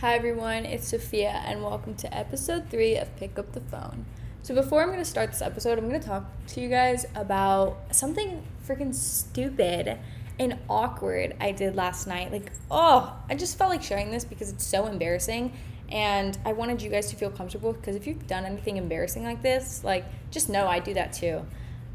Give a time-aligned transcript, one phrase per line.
[0.00, 4.06] Hi everyone, it's Sophia, and welcome to episode three of Pick Up the Phone.
[4.44, 8.44] So, before I'm to start this episode, I'm to talk to you guys about something
[8.64, 9.98] freaking stupid
[10.38, 12.30] and awkward I did last night.
[12.30, 15.52] Like, oh, I just felt like sharing this because it's so embarrassing,
[15.90, 19.42] and I wanted you guys to feel comfortable because if you've done anything embarrassing like
[19.42, 21.44] this, like, just know I do that too.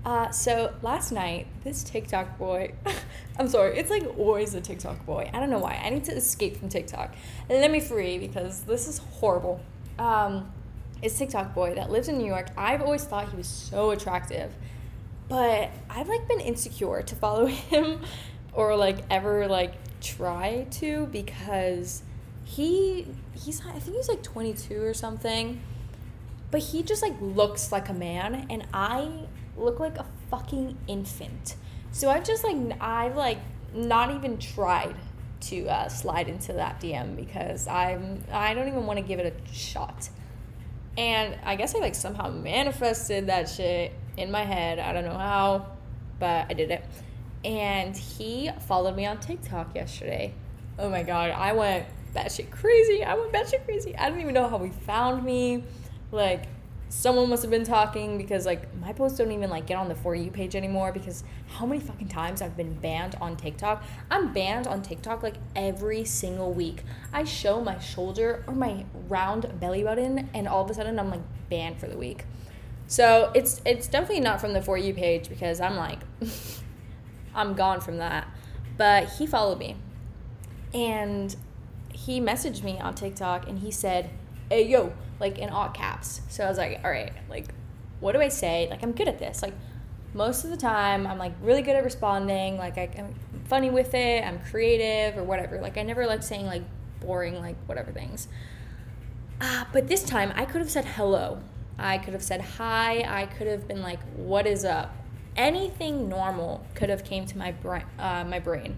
[0.05, 2.73] Uh, so last night, this TikTok boy,
[3.39, 5.29] I'm sorry, it's like always a TikTok boy.
[5.33, 5.81] I don't know why.
[5.83, 7.15] I need to escape from TikTok.
[7.49, 9.61] Let me free because this is horrible.
[9.97, 10.51] Um,
[11.01, 12.47] it's TikTok boy that lives in New York.
[12.57, 14.53] I've always thought he was so attractive,
[15.29, 18.01] but I've like been insecure to follow him
[18.53, 22.03] or like ever like try to because
[22.43, 25.61] he he's I think he's like 22 or something,
[26.51, 29.09] but he just like looks like a man, and I
[29.57, 31.55] look like a fucking infant.
[31.91, 33.39] So I've just like I've like
[33.73, 34.95] not even tried
[35.41, 39.35] to uh, slide into that DM because I'm I don't even want to give it
[39.49, 40.09] a shot.
[40.97, 44.79] And I guess I like somehow manifested that shit in my head.
[44.79, 45.67] I don't know how,
[46.19, 46.85] but I did it.
[47.43, 50.33] And he followed me on TikTok yesterday.
[50.79, 51.85] Oh my god, I went
[52.15, 53.03] batshit crazy.
[53.03, 53.95] I went batshit crazy.
[53.97, 55.63] I don't even know how he found me.
[56.11, 56.45] Like
[56.93, 59.95] someone must have been talking because like my posts don't even like get on the
[59.95, 63.83] for you page anymore because how many fucking times I've been banned on TikTok?
[64.11, 66.83] I'm banned on TikTok like every single week.
[67.11, 71.09] I show my shoulder or my round belly button and all of a sudden I'm
[71.09, 72.25] like banned for the week.
[72.85, 75.99] So it's it's definitely not from the for you page because I'm like
[77.35, 78.27] I'm gone from that.
[78.77, 79.77] But he followed me.
[80.75, 81.35] And
[81.91, 84.11] he messaged me on TikTok and he said,
[84.53, 86.21] "Hey yo, like in all caps.
[86.29, 87.47] So I was like, all right, like,
[88.01, 88.67] what do I say?
[88.69, 89.41] Like, I'm good at this.
[89.41, 89.55] Like,
[90.13, 92.57] most of the time, I'm like really good at responding.
[92.57, 93.15] Like, I, am
[93.45, 94.23] funny with it.
[94.23, 95.59] I'm creative or whatever.
[95.59, 96.61] Like, I never like saying like
[96.99, 98.27] boring, like whatever things.
[99.41, 101.39] Uh, but this time, I could have said hello.
[101.79, 103.03] I could have said hi.
[103.07, 104.95] I could have been like, what is up?
[105.35, 107.85] Anything normal could have came to my brain.
[107.97, 108.77] Uh, my brain.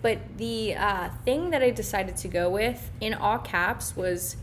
[0.00, 4.36] But the uh, thing that I decided to go with in all caps was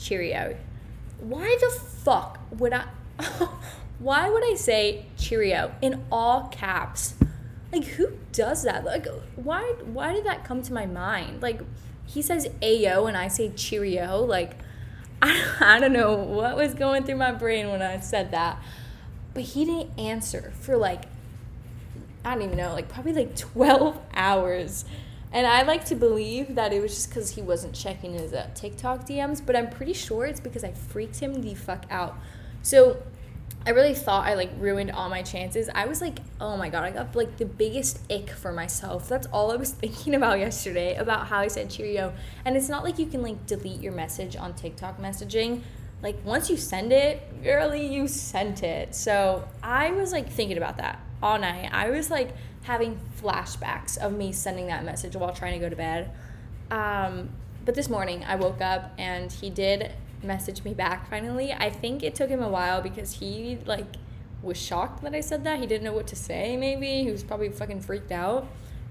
[0.00, 0.56] Cheerio.
[1.18, 2.86] Why the fuck would I?
[3.98, 7.14] why would I say Cheerio in all caps?
[7.72, 8.84] Like who does that?
[8.84, 9.06] Like
[9.36, 9.74] why?
[9.84, 11.42] Why did that come to my mind?
[11.42, 11.60] Like
[12.06, 14.24] he says Ayo and I say Cheerio.
[14.24, 14.56] Like
[15.22, 18.60] I, I don't know what was going through my brain when I said that,
[19.34, 21.04] but he didn't answer for like
[22.24, 24.84] I don't even know, like probably like twelve hours.
[25.32, 28.48] And I like to believe that it was just because he wasn't checking his uh,
[28.54, 32.16] TikTok DMs, but I'm pretty sure it's because I freaked him the fuck out.
[32.62, 33.00] So
[33.64, 35.68] I really thought I like ruined all my chances.
[35.72, 39.08] I was like, oh my god, I got like the biggest ick for myself.
[39.08, 42.12] That's all I was thinking about yesterday about how I said Cheerio.
[42.44, 45.62] And it's not like you can like delete your message on TikTok messaging.
[46.02, 48.96] Like once you send it, girly, you sent it.
[48.96, 51.70] So I was like thinking about that all night.
[51.72, 55.76] I was like having flashbacks of me sending that message while trying to go to
[55.76, 56.10] bed.
[56.70, 57.30] Um,
[57.64, 59.92] but this morning I woke up and he did
[60.22, 61.52] message me back finally.
[61.52, 63.96] I think it took him a while because he like
[64.42, 65.60] was shocked that I said that.
[65.60, 67.02] He didn't know what to say maybe.
[67.04, 68.46] He was probably fucking freaked out.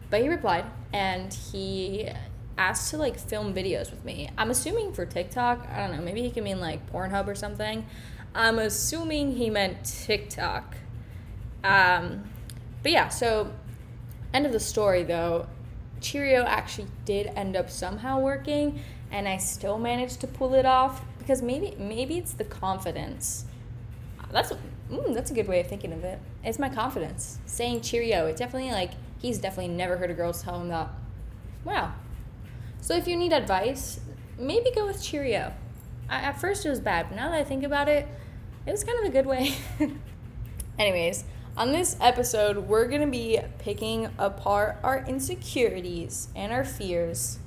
[0.10, 2.10] But he replied and he
[2.58, 4.30] asked to like film videos with me.
[4.38, 5.68] I'm assuming for TikTok.
[5.72, 6.04] I don't know.
[6.04, 7.86] Maybe he can mean like Pornhub or something.
[8.36, 10.76] I'm assuming he meant TikTok.
[11.64, 12.24] Um,
[12.84, 13.52] but yeah, so
[14.34, 15.48] end of the story though,
[16.02, 18.80] Cheerio actually did end up somehow working,
[19.12, 23.46] and I still managed to pull it off because maybe maybe it's the confidence.
[24.32, 24.54] That's
[24.92, 26.20] mm, that's a good way of thinking of it.
[26.44, 28.28] It's my confidence saying Cheerio.
[28.28, 30.90] It definitely like he's definitely never heard a girl tell him that.
[31.66, 31.94] Wow.
[32.82, 34.00] So if you need advice,
[34.38, 35.54] maybe go with Cheerio.
[36.10, 38.08] I, at first it was bad, but now that I think about it,
[38.66, 39.54] it was kind of a good way.
[40.80, 41.26] Anyways,
[41.60, 47.38] on this episode, we're going to be picking apart our insecurities and our fears.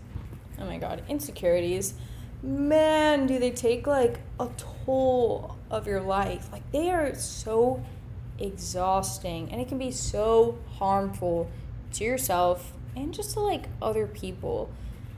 [0.61, 1.95] Oh my god, insecurities.
[2.43, 4.51] Man, do they take like a
[4.85, 6.49] toll of your life.
[6.53, 7.83] Like they are so
[8.39, 11.51] exhausting and it can be so harmful
[11.95, 14.71] to yourself and just to like other people.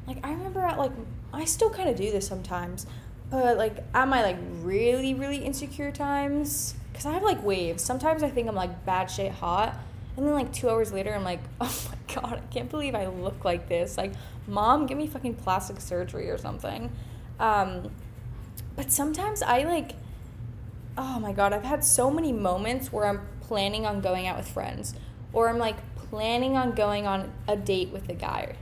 [0.07, 0.93] Like I remember at like
[1.33, 2.87] I still kind of do this sometimes,
[3.31, 7.83] but like at my like really really insecure times, because I have like waves.
[7.83, 9.77] Sometimes I think I'm like bad shit hot.
[10.17, 13.09] And then like two hours later, I'm like, oh my god, I can't believe I
[13.09, 13.99] look like this.
[13.99, 14.13] Like,
[14.47, 16.93] mom, give me fucking plastic surgery or something.
[17.41, 17.91] Um,
[18.77, 19.97] but sometimes I like,
[20.97, 24.47] oh my god, I've had so many moments where I'm planning on going out with
[24.47, 24.95] friends,
[25.33, 28.55] or I'm like planning on going on a date with a guy,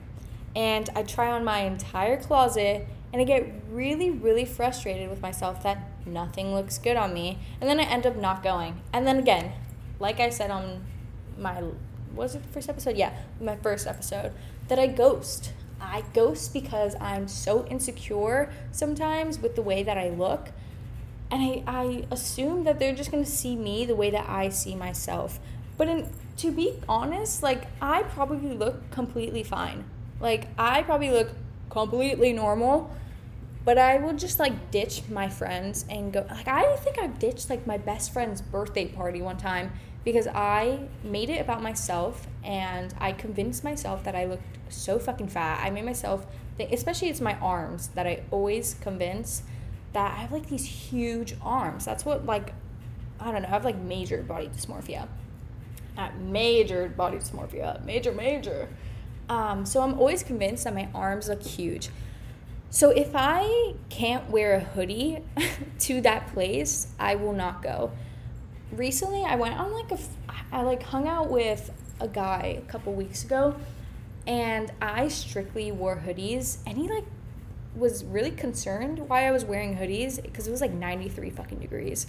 [0.57, 5.63] and I try on my entire closet and I get really, really frustrated with myself
[5.65, 7.39] that nothing looks good on me.
[7.61, 8.81] And then I end up not going.
[8.93, 9.53] And then again,
[10.01, 10.85] like I said on
[11.39, 11.63] my,
[12.15, 12.97] was it the first episode?
[12.97, 14.33] Yeah, my first episode,
[14.69, 15.53] that I ghost.
[15.79, 20.51] I ghost because I'm so insecure sometimes with the way that I look.
[21.31, 24.75] And I, I assume that they're just gonna see me the way that I see
[24.75, 25.39] myself.
[25.77, 26.09] But in,
[26.39, 29.85] to be honest, like, I probably look completely fine.
[30.21, 31.31] Like, I probably look
[31.73, 32.91] completely normal
[33.65, 36.27] but I will just like ditch my friends and go.
[36.29, 39.73] Like, I think I've ditched like my best friend's birthday party one time
[40.05, 45.29] because I made it about myself and I convinced myself that I looked so fucking
[45.29, 45.65] fat.
[45.65, 46.27] I made myself
[46.57, 49.45] think, especially it's my arms that I always convince
[49.93, 51.85] that I have like these huge arms.
[51.85, 52.53] That's what like
[53.21, 53.49] I don't know.
[53.49, 55.07] I have like major body dysmorphia.
[55.97, 58.69] At major body dysmorphia, major major.
[59.33, 61.89] Um, so I'm always convinced that my arms look huge.
[62.69, 65.21] So if I can't wear a hoodie
[65.79, 67.93] to that place, I will not go.
[68.73, 69.99] Recently, I went on like a,
[70.53, 73.57] I like hung out with a guy a couple weeks ago,
[74.27, 77.07] and I strictly wore hoodies, and he like
[77.75, 82.07] was really concerned why I was wearing hoodies because it was like 93 fucking degrees.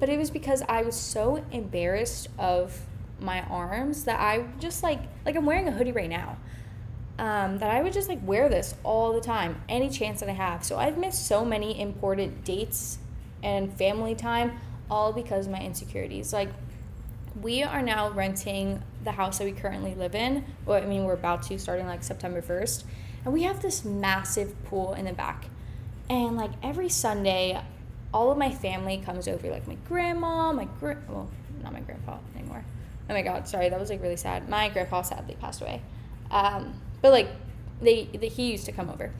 [0.00, 2.80] But it was because I was so embarrassed of
[3.20, 6.38] my arms that I just like like I'm wearing a hoodie right now
[7.18, 10.32] um, that I would just like wear this all the time, any chance that I
[10.32, 10.64] have.
[10.64, 12.98] So I've missed so many important dates
[13.42, 14.58] and family time
[14.90, 16.32] all because of my insecurities.
[16.32, 16.50] Like,
[17.40, 20.44] we are now renting the house that we currently live in.
[20.64, 22.84] Well, I mean, we're about to starting like September 1st.
[23.24, 25.46] And we have this massive pool in the back.
[26.08, 27.60] And like every Sunday,
[28.14, 31.28] all of my family comes over, like my grandma, my grand, well,
[31.62, 32.64] not my grandpa anymore.
[33.10, 34.48] Oh my God, sorry, that was like really sad.
[34.48, 35.82] My grandpa sadly passed away.
[36.30, 37.28] Um, but like
[37.80, 39.12] they, they he used to come over.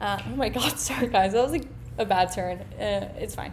[0.00, 1.66] Uh, oh my god, sorry guys, that was like
[1.98, 2.58] a bad turn.
[2.78, 3.52] Uh, it's fine.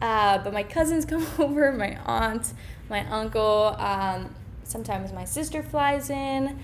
[0.00, 2.52] Uh, but my cousins come over, my aunt,
[2.88, 3.76] my uncle.
[3.78, 4.34] Um,
[4.64, 6.58] sometimes my sister flies in.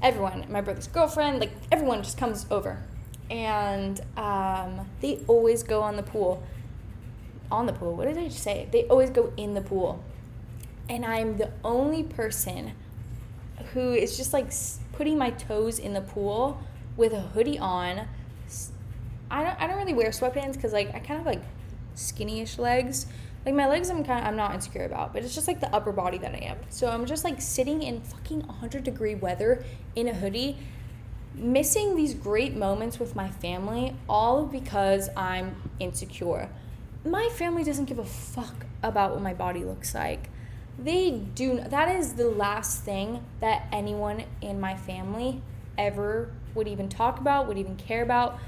[0.00, 2.80] Everyone, my brother's girlfriend, like everyone just comes over,
[3.30, 6.42] and um, they always go on the pool.
[7.50, 7.96] On the pool.
[7.96, 8.68] What did I just say?
[8.70, 10.04] They always go in the pool,
[10.88, 12.72] and I'm the only person
[13.72, 14.52] who is just like
[14.98, 16.60] putting my toes in the pool
[16.96, 18.08] with a hoodie on.
[19.30, 21.40] I don't I don't really wear sweatpants because like I kind of like
[21.94, 23.06] skinny-ish legs.
[23.46, 25.72] Like my legs I'm kind of I'm not insecure about, but it's just like the
[25.72, 26.58] upper body that I am.
[26.68, 29.64] So I'm just like sitting in fucking 100 degree weather
[29.94, 30.58] in a hoodie
[31.32, 36.48] missing these great moments with my family all because I'm insecure.
[37.04, 40.28] My family doesn't give a fuck about what my body looks like
[40.78, 45.42] they do that is the last thing that anyone in my family
[45.76, 48.38] ever would even talk about would even care about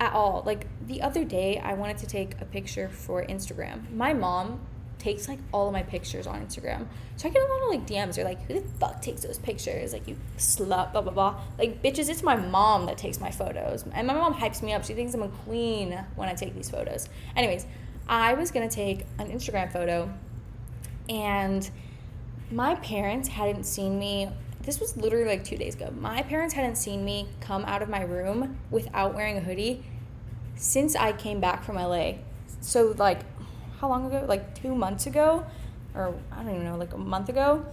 [0.00, 0.42] at all.
[0.44, 3.90] Like the other day i wanted to take a picture for instagram.
[3.92, 4.60] My mom
[4.98, 6.86] takes like all of my pictures on instagram.
[7.16, 9.38] So i get a lot of like dms they're like who the fuck takes those
[9.38, 9.94] pictures?
[9.94, 11.40] Like you slut blah blah blah.
[11.58, 13.84] Like bitches it's my mom that takes my photos.
[13.92, 14.84] And my mom hypes me up.
[14.84, 17.08] She thinks i'm a queen when i take these photos.
[17.36, 17.66] Anyways
[18.06, 20.12] i was gonna take an instagram photo
[21.08, 21.68] and
[22.50, 24.30] my parents hadn't seen me.
[24.62, 25.92] This was literally like two days ago.
[25.98, 29.84] My parents hadn't seen me come out of my room without wearing a hoodie
[30.56, 32.14] since I came back from LA.
[32.60, 33.20] So, like,
[33.80, 34.24] how long ago?
[34.26, 35.44] Like two months ago?
[35.94, 37.66] Or I don't even know, like a month ago.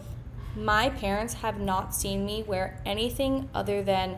[0.55, 4.17] My parents have not seen me wear anything other than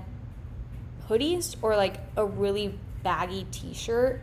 [1.08, 4.22] hoodies or like a really baggy t shirt.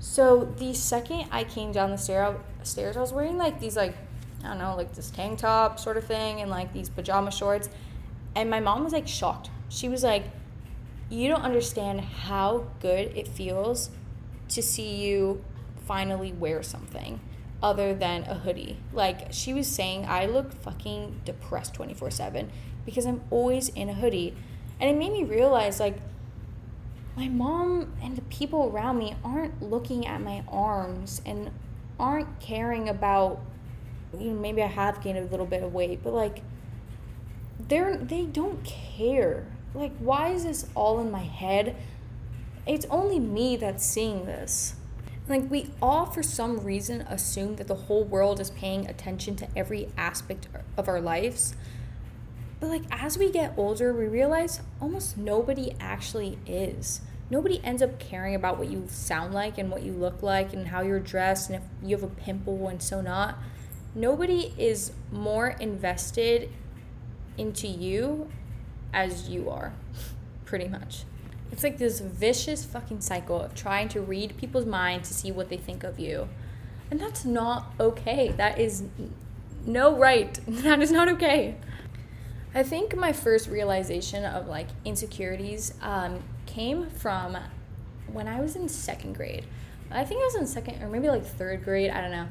[0.00, 3.94] So, the second I came down the stair, stairs, I was wearing like these like
[4.42, 7.68] I don't know, like this tank top sort of thing and like these pajama shorts.
[8.34, 9.50] And my mom was like shocked.
[9.68, 10.24] She was like,
[11.10, 13.90] You don't understand how good it feels
[14.50, 15.44] to see you
[15.86, 17.20] finally wear something
[17.62, 18.78] other than a hoodie.
[18.92, 22.50] Like she was saying, I look fucking depressed 24 7
[22.84, 24.34] because I'm always in a hoodie.
[24.80, 25.98] And it made me realize, like,
[27.16, 31.50] my mom and the people around me aren't looking at my arms and
[31.98, 33.40] aren't caring about
[34.16, 36.42] you know, maybe I have gained a little bit of weight, but like
[37.68, 39.46] they're they don't care.
[39.74, 41.76] Like why is this all in my head?
[42.66, 44.74] It's only me that's seeing this.
[45.28, 49.48] Like we all for some reason assume that the whole world is paying attention to
[49.56, 51.54] every aspect of our lives.
[52.60, 57.02] But like as we get older, we realize almost nobody actually is.
[57.30, 60.68] Nobody ends up caring about what you sound like and what you look like and
[60.68, 63.38] how you're dressed and if you have a pimple and so not
[63.94, 66.50] nobody is more invested
[67.36, 68.28] into you
[68.92, 69.72] as you are.
[70.44, 71.04] pretty much.
[71.52, 75.48] It's like this vicious fucking cycle of trying to read people's minds to see what
[75.50, 76.28] they think of you.
[76.90, 78.28] And that's not okay.
[78.30, 78.84] That is
[79.66, 80.38] no right.
[80.46, 81.56] That is not okay.
[82.54, 87.36] I think my first realization of like insecurities um, came from
[88.10, 89.46] when I was in second grade.
[89.90, 91.90] I think I was in second or maybe like third grade.
[91.90, 92.28] I don't know.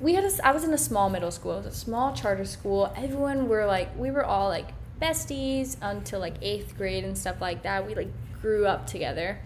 [0.00, 1.54] We had a, I was in a small middle school.
[1.54, 2.92] It was a small charter school.
[2.96, 4.68] Everyone were like we were all like
[5.00, 7.86] besties until like eighth grade and stuff like that.
[7.86, 8.10] We like
[8.40, 9.38] grew up together,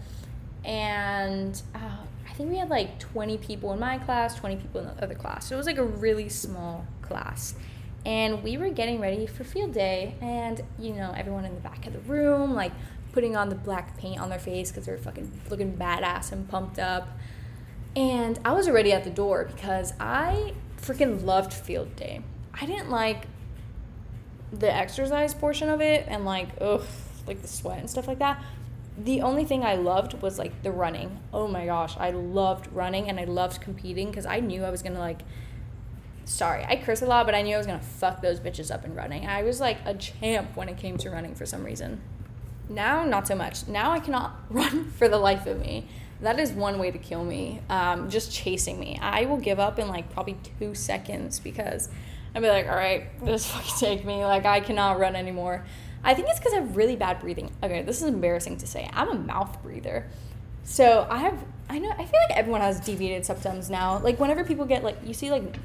[0.65, 1.97] and uh,
[2.29, 5.15] I think we had like 20 people in my class, 20 people in the other
[5.15, 5.47] class.
[5.47, 7.55] So it was like a really small class.
[8.05, 11.85] And we were getting ready for field day, and you know, everyone in the back
[11.87, 12.71] of the room, like
[13.11, 16.79] putting on the black paint on their face because they're fucking looking badass and pumped
[16.79, 17.07] up.
[17.95, 22.21] And I was already at the door because I freaking loved field day.
[22.53, 23.27] I didn't like
[24.51, 26.83] the exercise portion of it and like, ugh,
[27.27, 28.43] like the sweat and stuff like that.
[28.97, 31.19] The only thing I loved was like the running.
[31.33, 34.81] Oh my gosh, I loved running and I loved competing because I knew I was
[34.81, 35.21] gonna like
[36.25, 38.85] sorry, I curse a lot, but I knew I was gonna fuck those bitches up
[38.85, 39.25] in running.
[39.25, 42.01] I was like a champ when it came to running for some reason.
[42.69, 43.67] Now, not so much.
[43.67, 45.87] Now I cannot run for the life of me.
[46.21, 47.61] That is one way to kill me.
[47.69, 48.99] Um, just chasing me.
[49.01, 51.89] I will give up in like probably two seconds because
[52.35, 54.23] I'd be like, all right, just fucking take me.
[54.23, 55.65] Like I cannot run anymore.
[56.03, 57.51] I think it's because I have really bad breathing.
[57.63, 58.89] Okay, this is embarrassing to say.
[58.93, 60.07] I'm a mouth breather.
[60.63, 63.99] So I have I know I feel like everyone has deviated septums now.
[63.99, 65.57] Like whenever people get like you see like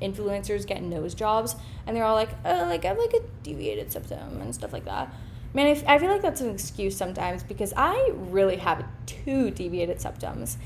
[0.00, 1.54] influencers get nose jobs
[1.86, 4.84] and they're all like, oh like I have like a deviated septum and stuff like
[4.84, 5.14] that.
[5.54, 10.56] Man, I, feel like that's an excuse sometimes because I really have two deviated septums.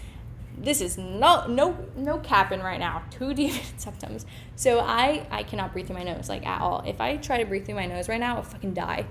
[0.56, 3.02] This is no no no capping right now.
[3.10, 4.24] Two deviated septums.
[4.54, 6.82] So I I cannot breathe through my nose like at all.
[6.86, 9.06] If I try to breathe through my nose right now, I'll fucking die.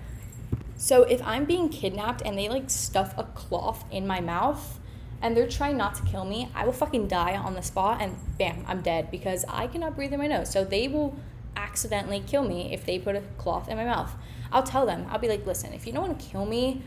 [0.78, 4.80] So if I'm being kidnapped and they like stuff a cloth in my mouth
[5.22, 8.16] and they're trying not to kill me, I will fucking die on the spot and
[8.38, 10.52] bam, I'm dead because I cannot breathe in my nose.
[10.52, 11.16] So they will
[11.56, 14.12] accidentally kill me if they put a cloth in my mouth.
[14.56, 16.82] I'll tell them, I'll be like, listen, if you don't want to kill me,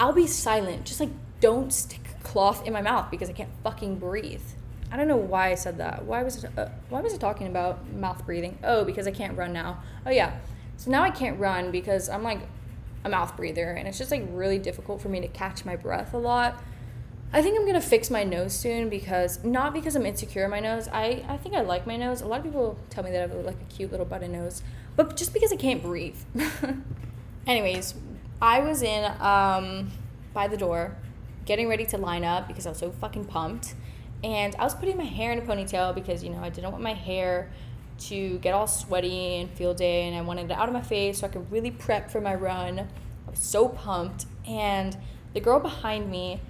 [0.00, 0.84] I'll be silent.
[0.84, 4.42] Just like don't stick cloth in my mouth because I can't fucking breathe.
[4.90, 6.04] I don't know why I said that.
[6.04, 6.50] Why was it?
[6.58, 8.58] Uh, why was it talking about mouth breathing?
[8.64, 9.80] Oh, because I can't run now.
[10.06, 10.38] Oh yeah.
[10.76, 12.40] So now I can't run because I'm like
[13.04, 16.14] a mouth breather, and it's just like really difficult for me to catch my breath
[16.14, 16.60] a lot.
[17.30, 20.60] I think I'm gonna fix my nose soon because not because I'm insecure in my
[20.60, 20.88] nose.
[20.88, 22.22] I, I think I like my nose.
[22.22, 24.62] A lot of people tell me that I have like a cute little button nose,
[24.96, 26.16] but just because I can't breathe.
[27.46, 27.94] Anyways,
[28.40, 29.90] I was in um,
[30.32, 30.96] by the door,
[31.44, 33.74] getting ready to line up because I was so fucking pumped,
[34.24, 36.82] and I was putting my hair in a ponytail because you know I didn't want
[36.82, 37.50] my hair
[38.00, 41.18] to get all sweaty and field day, and I wanted it out of my face
[41.18, 42.78] so I could really prep for my run.
[42.78, 44.96] I was so pumped, and
[45.34, 46.40] the girl behind me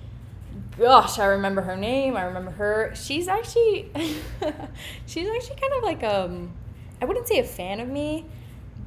[0.79, 2.17] gosh, I remember her name.
[2.17, 2.93] I remember her.
[2.95, 3.91] She's actually
[5.07, 6.53] she's actually kind of like um
[7.01, 8.27] I wouldn't say a fan of me,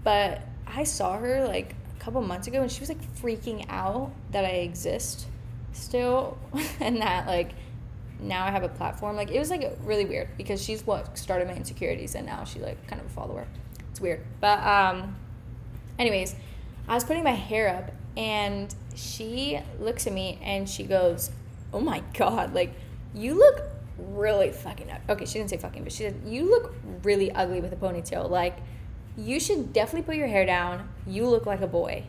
[0.03, 4.11] but I saw her like a couple months ago and she was like freaking out
[4.31, 5.27] that I exist
[5.73, 6.37] still
[6.79, 7.51] and that like
[8.19, 9.15] now I have a platform.
[9.15, 12.59] Like it was like really weird because she's what started my insecurities and now she
[12.59, 13.47] like kind of a follower.
[13.89, 14.23] It's weird.
[14.39, 15.15] But um
[15.97, 16.35] anyways,
[16.87, 21.31] I was putting my hair up and she looks at me and she goes,
[21.73, 22.73] oh my god, like
[23.13, 23.63] you look
[23.97, 25.25] really fucking okay.
[25.25, 26.73] She didn't say fucking, but she said you look
[27.03, 28.29] really ugly with a ponytail.
[28.29, 28.57] Like
[29.17, 30.89] you should definitely put your hair down.
[31.05, 32.03] You look like a boy.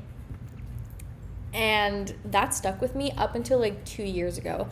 [1.52, 4.68] And that stuck with me up until like two years ago.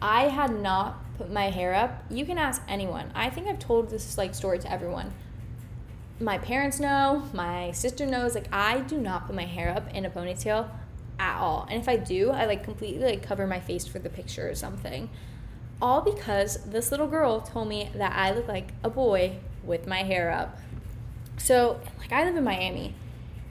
[0.00, 2.04] I had not put my hair up.
[2.10, 3.10] You can ask anyone.
[3.14, 5.12] I think I've told this like story to everyone.
[6.20, 10.04] My parents know, my sister knows, like I do not put my hair up in
[10.04, 10.68] a ponytail
[11.22, 11.68] at all.
[11.70, 14.56] And if I do, I like completely like cover my face for the picture or
[14.56, 15.08] something.
[15.80, 20.02] All because this little girl told me that I look like a boy with my
[20.02, 20.58] hair up.
[21.38, 22.94] So, like I live in Miami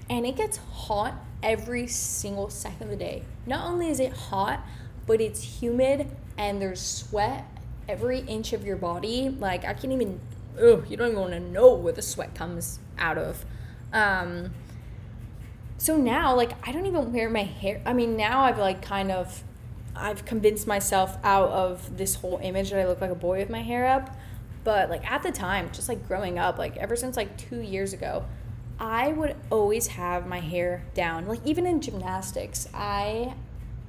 [0.09, 3.23] and it gets hot every single second of the day.
[3.45, 4.65] Not only is it hot,
[5.07, 7.45] but it's humid and there's sweat
[7.87, 9.29] every inch of your body.
[9.29, 10.19] Like I can't even
[10.59, 13.45] oh, you don't even want to know where the sweat comes out of.
[13.93, 14.51] Um,
[15.81, 19.11] so now like i don't even wear my hair i mean now i've like kind
[19.11, 19.43] of
[19.95, 23.49] i've convinced myself out of this whole image that i look like a boy with
[23.49, 24.15] my hair up.
[24.63, 27.93] But like at the time just like growing up like ever since like two years
[27.93, 28.23] ago
[28.79, 31.25] i would always have my hair down.
[31.25, 33.33] Like even in gymnastics i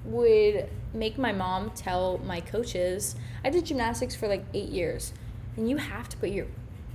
[0.06, 5.12] would make my mom tell my coaches i did gymnastics for like eight years
[5.58, 6.46] and you have to put your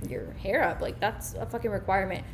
[0.08, 0.80] your hair up.
[0.80, 2.24] Like that's a fucking requirement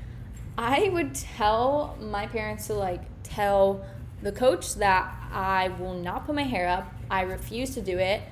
[0.56, 3.84] I would tell my parents to like tell
[4.22, 6.92] the coach that I will not put my hair up.
[7.10, 8.22] I refuse to do it.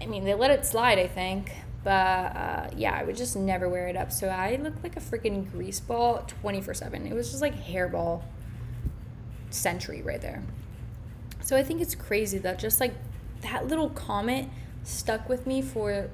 [0.00, 1.52] I mean, they let it slide, I think.
[1.84, 4.12] But uh, yeah, I would just never wear it up.
[4.12, 7.06] So I looked like a freaking grease ball 24 7.
[7.06, 8.22] It was just like hairball
[9.50, 10.42] century right there.
[11.40, 12.94] So I think it's crazy that just like
[13.42, 14.48] that little comment
[14.84, 16.08] stuck with me for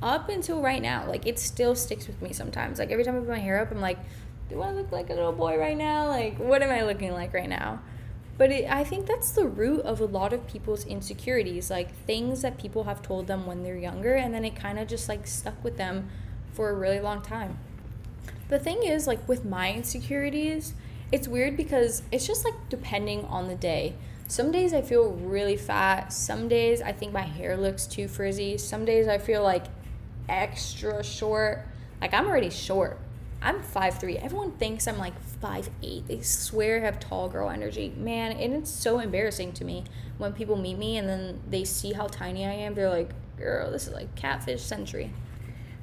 [0.00, 1.06] up until right now.
[1.06, 2.78] Like it still sticks with me sometimes.
[2.78, 3.98] Like every time I put my hair up, I'm like,
[4.50, 6.08] do I look like a little boy right now?
[6.08, 7.80] Like what am I looking like right now?
[8.36, 12.42] But it, I think that's the root of a lot of people's insecurities, like things
[12.42, 15.26] that people have told them when they're younger, and then it kind of just like
[15.26, 16.08] stuck with them
[16.52, 17.58] for a really long time.
[18.48, 20.72] The thing is, like with my insecurities,
[21.12, 23.94] it's weird because it's just like depending on the day.
[24.26, 26.12] Some days I feel really fat.
[26.12, 28.56] Some days I think my hair looks too frizzy.
[28.56, 29.66] Some days I feel like
[30.28, 31.66] extra short.
[32.00, 32.98] Like I'm already short.
[33.42, 34.22] I'm 5'3.
[34.22, 36.06] Everyone thinks I'm like 5'8.
[36.06, 37.92] They swear I have tall girl energy.
[37.96, 39.84] Man, and it's so embarrassing to me
[40.18, 42.74] when people meet me and then they see how tiny I am.
[42.74, 45.12] They're like, girl, this is like catfish century.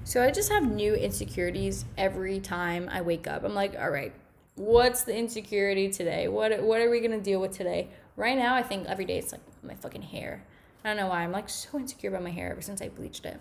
[0.04, 3.44] So I just have new insecurities every time I wake up.
[3.44, 4.14] I'm like, all right,
[4.56, 6.28] what's the insecurity today?
[6.28, 7.90] What what are we gonna deal with today?
[8.16, 10.46] Right now, I think every day it's like my fucking hair.
[10.84, 11.24] I don't know why.
[11.24, 13.40] I'm like so insecure about my hair ever since I bleached it.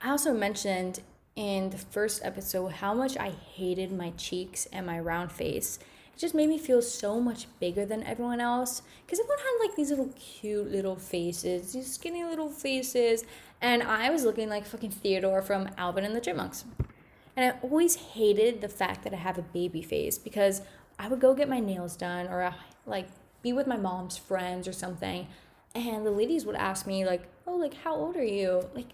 [0.00, 1.00] I also mentioned
[1.36, 5.78] in the first episode how much I hated my cheeks and my round face.
[6.14, 9.76] It just made me feel so much bigger than everyone else because everyone had like
[9.76, 13.24] these little cute little faces, these skinny little faces,
[13.60, 16.64] and I was looking like fucking Theodore from Alvin and the Chipmunks.
[17.36, 20.62] And I always hated the fact that I have a baby face because
[21.00, 22.52] I would go get my nails done or uh,
[22.86, 23.08] like
[23.42, 25.26] be with my mom's friends or something,
[25.74, 28.90] and the ladies would ask me like, "Oh, like how old are you?" Like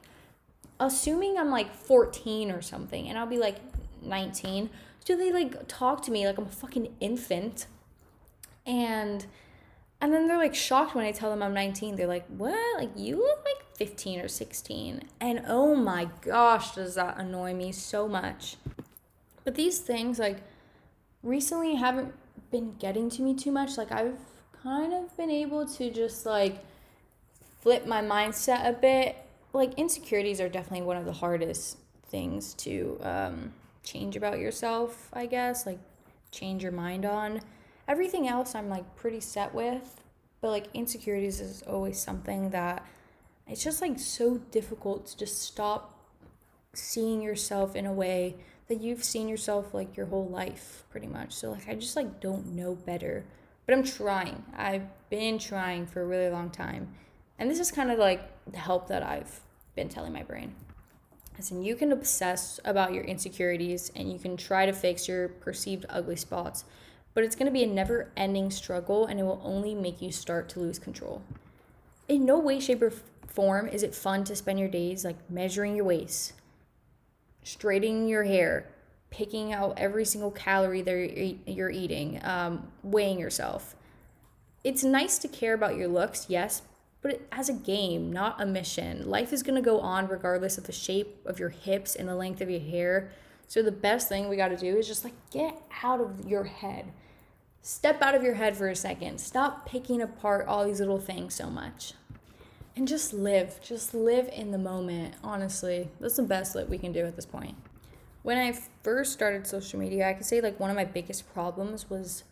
[0.81, 3.57] assuming I'm like 14 or something, and I'll be like
[4.03, 4.71] 19.
[5.05, 7.67] do they like talk to me like I'm a fucking infant,
[8.67, 9.27] and
[10.01, 11.97] and then they're like shocked when I tell them I'm 19.
[11.97, 12.79] They're like, "What?
[12.79, 17.73] Like you look like 15 or 16?" And oh my gosh, does that annoy me
[17.73, 18.57] so much.
[19.45, 20.38] But these things like
[21.23, 22.14] recently haven't
[22.51, 23.77] been getting to me too much.
[23.77, 24.19] Like I've
[24.62, 26.64] kind of been able to just like
[27.61, 29.16] flip my mindset a bit
[29.53, 35.27] like insecurities are definitely one of the hardest things to um, change about yourself, I
[35.27, 35.79] guess, like
[36.31, 37.41] change your mind on.
[37.89, 40.01] Everything else I'm like pretty set with,
[40.41, 42.87] but like insecurities is always something that
[43.47, 45.99] it's just like so difficult to just stop
[46.73, 48.37] seeing yourself in a way
[48.69, 51.33] that you've seen yourself like your whole life pretty much.
[51.33, 53.25] So like I just like don't know better.
[53.67, 54.45] But I'm trying.
[54.57, 56.95] I've been trying for a really long time.
[57.39, 58.23] And this is kind of like
[58.55, 59.40] help that I've
[59.74, 60.55] been telling my brain.
[61.37, 65.87] Listen, you can obsess about your insecurities and you can try to fix your perceived
[65.88, 66.64] ugly spots,
[67.14, 70.12] but it's going to be a never ending struggle and it will only make you
[70.12, 71.22] start to lose control.
[72.09, 72.92] In no way, shape, or
[73.26, 76.35] form is it fun to spend your days like measuring your waist,
[77.42, 78.66] straightening your hair,
[79.11, 83.76] picking out every single calorie that you're eating, um, weighing yourself.
[84.62, 86.62] It's nice to care about your looks, yes,
[87.03, 89.09] but as a game, not a mission.
[89.09, 92.41] Life is gonna go on regardless of the shape of your hips and the length
[92.41, 93.11] of your hair.
[93.49, 96.93] So the best thing we gotta do is just like get out of your head.
[97.63, 99.21] Step out of your head for a second.
[99.21, 101.95] Stop picking apart all these little things so much.
[102.77, 103.61] And just live.
[103.63, 105.91] Just live in the moment, honestly.
[106.01, 107.57] That's the best that we can do at this point.
[108.23, 111.91] When I first started social media, I could say like one of my biggest problems
[111.91, 112.25] was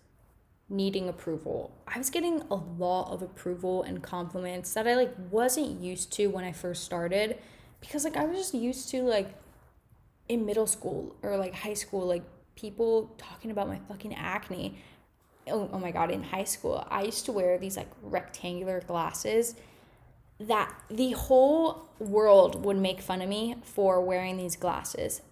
[0.69, 1.73] needing approval.
[1.87, 6.27] I was getting a lot of approval and compliments that I like wasn't used to
[6.27, 7.39] when I first started
[7.81, 9.35] because like I was just used to like
[10.29, 12.23] in middle school or like high school like
[12.55, 14.77] people talking about my fucking acne.
[15.47, 19.55] Oh, oh my god, in high school, I used to wear these like rectangular glasses
[20.41, 25.23] that the whole world would make fun of me for wearing these glasses.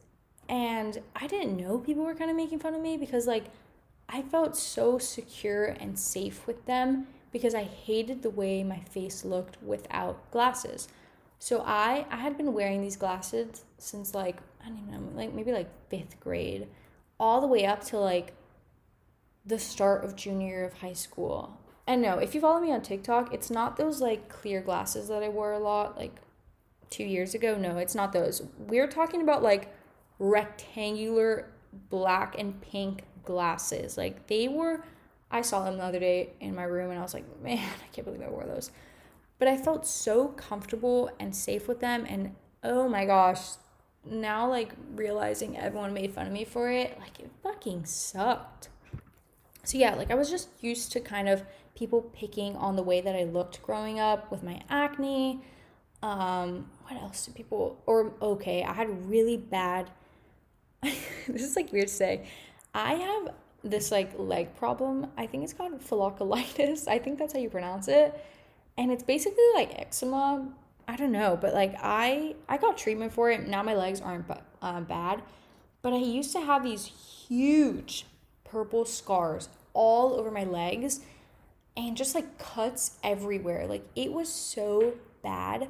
[0.49, 3.47] And I didn't know people were kind of making fun of me because like
[4.09, 9.25] I felt so secure and safe with them because I hated the way my face
[9.25, 10.89] looked without glasses.
[11.39, 15.35] So I I had been wearing these glasses since like I don't even know, like
[15.35, 16.69] maybe like 5th grade
[17.19, 18.35] all the way up to like
[19.45, 21.61] the start of junior year of high school.
[21.87, 25.23] And no, if you follow me on TikTok, it's not those like clear glasses that
[25.23, 26.17] I wore a lot like
[26.91, 27.57] 2 years ago.
[27.57, 28.43] No, it's not those.
[28.59, 29.73] We're talking about like
[30.19, 31.53] rectangular
[31.91, 33.99] black and pink glasses.
[33.99, 34.83] Like they were,
[35.31, 37.95] I saw them the other day in my room and I was like, man, I
[37.95, 38.71] can't believe I wore those.
[39.39, 42.07] But I felt so comfortable and safe with them.
[42.09, 42.35] And
[42.65, 43.41] oh my gosh,
[44.05, 48.71] now like realizing everyone made fun of me for it, like it fucking sucked.
[49.65, 51.43] So yeah, like I was just used to kind of
[51.75, 55.43] people picking on the way that I looked growing up with my acne.
[56.03, 59.91] Um, what else do people or okay, I had really bad
[61.29, 62.27] this is like weird to say.
[62.77, 63.35] I have
[63.65, 65.07] this like leg problem.
[65.17, 66.87] I think it's called folliculitis.
[66.89, 68.15] I think that's how you pronounce it.
[68.77, 70.47] And it's basically like eczema.
[70.87, 73.49] I don't know, but like I I got treatment for it.
[73.49, 75.23] Now my legs aren't uh, bad,
[75.81, 78.05] but I used to have these huge
[78.45, 81.01] purple scars all over my legs
[81.77, 83.67] and just like cuts everywhere.
[83.67, 85.69] Like it was so bad.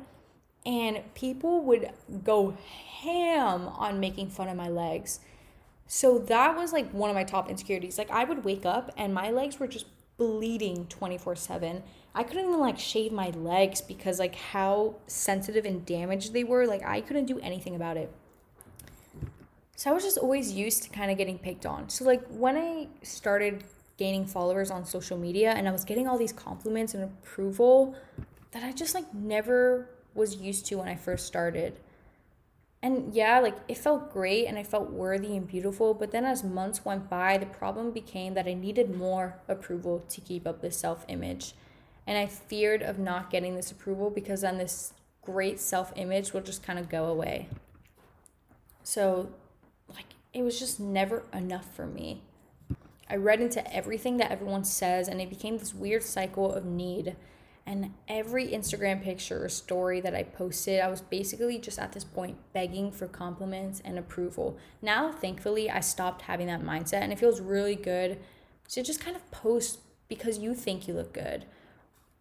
[0.66, 1.90] And people would
[2.24, 2.56] go
[3.00, 5.20] ham on making fun of my legs.
[5.86, 7.98] So that was like one of my top insecurities.
[7.98, 11.82] Like I would wake up and my legs were just bleeding 24/7.
[12.14, 16.66] I couldn't even like shave my legs because like how sensitive and damaged they were.
[16.66, 18.10] Like I couldn't do anything about it.
[19.76, 21.90] So I was just always used to kind of getting picked on.
[21.90, 23.62] So like when I started
[23.98, 27.94] gaining followers on social media and I was getting all these compliments and approval
[28.52, 31.78] that I just like never was used to when I first started.
[32.82, 36.44] And yeah, like it felt great and I felt worthy and beautiful, but then as
[36.44, 40.78] months went by, the problem became that I needed more approval to keep up this
[40.78, 41.54] self-image.
[42.06, 46.62] And I feared of not getting this approval because then this great self-image will just
[46.62, 47.48] kind of go away.
[48.84, 49.30] So
[49.88, 52.22] like it was just never enough for me.
[53.08, 57.16] I read into everything that everyone says, and it became this weird cycle of need.
[57.66, 62.04] And every Instagram picture or story that I posted, I was basically just at this
[62.04, 64.56] point begging for compliments and approval.
[64.80, 68.18] Now, thankfully, I stopped having that mindset, and it feels really good
[68.68, 71.44] to just kind of post because you think you look good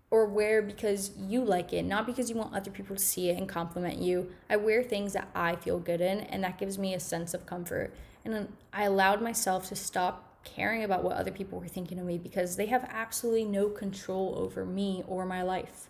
[0.10, 3.38] or wear because you like it, not because you want other people to see it
[3.38, 4.32] and compliment you.
[4.50, 7.46] I wear things that I feel good in, and that gives me a sense of
[7.46, 7.94] comfort.
[8.24, 12.18] And I allowed myself to stop caring about what other people were thinking of me
[12.18, 15.90] because they have absolutely no control over me or my life.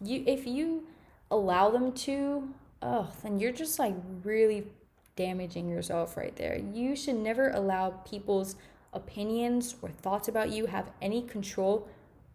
[0.00, 0.88] You if you
[1.30, 2.48] allow them to,
[2.82, 4.66] oh, then you're just like really
[5.14, 6.58] damaging yourself right there.
[6.58, 8.56] You should never allow people's
[8.92, 11.88] opinions or thoughts about you have any control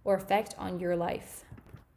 [0.04, 1.44] or effect on your life.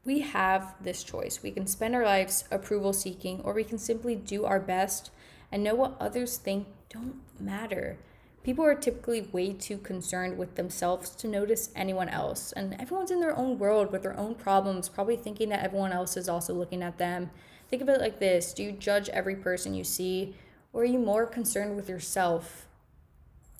[0.04, 1.42] We have this choice.
[1.42, 5.10] We can spend our lives approval seeking, or we can simply do our best
[5.52, 7.98] and know what others think don't matter.
[8.42, 13.20] People are typically way too concerned with themselves to notice anyone else, and everyone's in
[13.20, 16.82] their own world with their own problems, probably thinking that everyone else is also looking
[16.82, 17.30] at them.
[17.68, 20.34] Think of it like this Do you judge every person you see,
[20.72, 22.66] or are you more concerned with yourself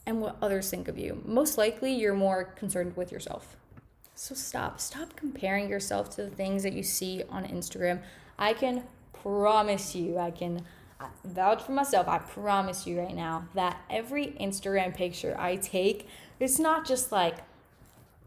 [0.07, 1.23] and what others think of you?
[1.27, 3.57] Most likely, you're more concerned with yourself.
[4.15, 4.81] So stop.
[4.81, 8.01] Stop comparing yourself to the things that you see on Instagram.
[8.39, 10.65] I can promise you, I can
[11.25, 12.09] vouch for myself.
[12.09, 16.09] I promise you right now that every Instagram picture I take,
[16.39, 17.39] it's not just like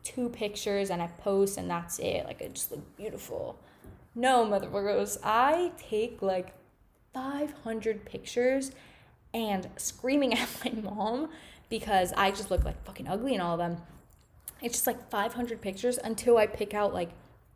[0.04, 2.26] two pictures and I post and that's it.
[2.26, 3.58] Like I just look beautiful.
[4.16, 5.18] No, motherfuckers.
[5.24, 6.54] I take like
[7.14, 8.72] 500 pictures
[9.34, 11.30] and screaming at my mom
[11.70, 13.82] because I just look like fucking ugly in all of them.
[14.62, 17.10] It's just like 500 pictures until I pick out like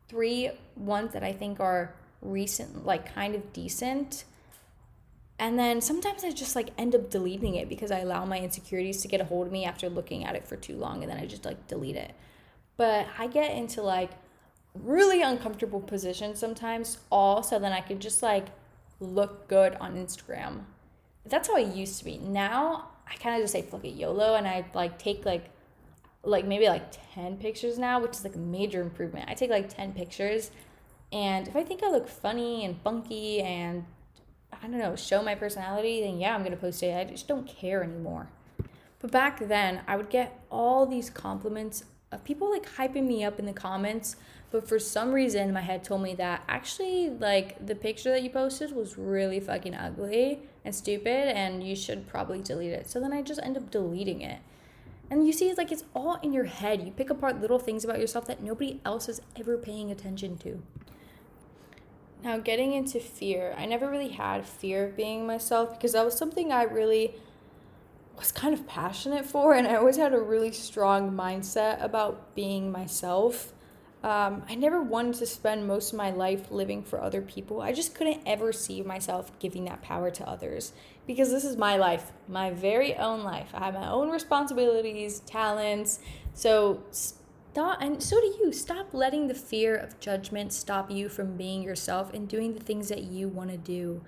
[0.09, 4.25] three ones that I think are recent, like kind of decent.
[5.39, 9.01] And then sometimes I just like end up deleting it because I allow my insecurities
[9.01, 11.19] to get a hold of me after looking at it for too long and then
[11.19, 12.13] I just like delete it.
[12.75, 14.11] But I get into like
[14.73, 18.47] really uncomfortable positions sometimes all so then I could just like
[18.99, 20.61] look good on Instagram.
[21.25, 22.17] That's how I used to be.
[22.17, 25.49] Now I kind of just say fuck it YOLO and I like take like
[26.23, 29.29] like maybe like 10 pictures now, which is like a major improvement.
[29.29, 30.49] I take like 10 pictures
[31.11, 33.85] and if I think I look funny and funky and
[34.53, 36.95] I don't know, show my personality, then yeah, I'm going to post it.
[36.95, 38.29] I just don't care anymore.
[38.99, 43.37] But back then, I would get all these compliments of people like hyping me up
[43.39, 44.15] in the comments,
[44.49, 48.29] but for some reason my head told me that actually like the picture that you
[48.29, 52.89] posted was really fucking ugly and stupid and you should probably delete it.
[52.89, 54.39] So then I just end up deleting it.
[55.09, 56.81] And you see, it's like it's all in your head.
[56.83, 60.61] You pick apart little things about yourself that nobody else is ever paying attention to.
[62.27, 66.17] Now, getting into fear, I never really had fear of being myself because that was
[66.17, 67.15] something I really
[68.17, 72.69] was kind of passionate for, and I always had a really strong mindset about being
[72.69, 73.53] myself.
[74.03, 77.61] Um, I never wanted to spend most of my life living for other people.
[77.61, 80.73] I just couldn't ever see myself giving that power to others
[81.07, 83.51] because this is my life, my very own life.
[83.53, 85.99] I have my own responsibilities, talents.
[86.33, 86.83] So
[87.57, 88.53] stop, and so do you.
[88.53, 92.87] Stop letting the fear of judgment stop you from being yourself and doing the things
[92.89, 93.99] that you want to do.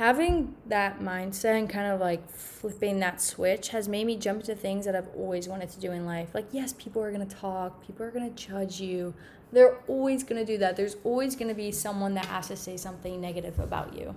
[0.00, 4.54] having that mindset and kind of like flipping that switch has made me jump to
[4.54, 6.30] things that I've always wanted to do in life.
[6.32, 9.12] Like, yes, people are going to talk, people are going to judge you.
[9.52, 10.74] They're always going to do that.
[10.74, 14.16] There's always going to be someone that has to say something negative about you.